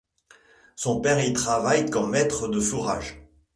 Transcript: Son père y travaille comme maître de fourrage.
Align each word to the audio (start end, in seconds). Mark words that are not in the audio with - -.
Son 0.77 0.99
père 0.99 1.23
y 1.23 1.31
travaille 1.31 1.87
comme 1.91 2.09
maître 2.09 2.47
de 2.47 2.59
fourrage. 2.59 3.21